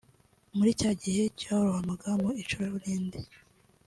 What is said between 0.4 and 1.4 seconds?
muri cya gihe